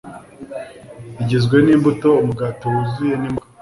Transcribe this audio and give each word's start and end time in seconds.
igizwe 1.21 1.55
n’imbuto, 1.65 2.09
umugati 2.21 2.63
wuzuye, 2.71 3.13
n’imboga. 3.17 3.49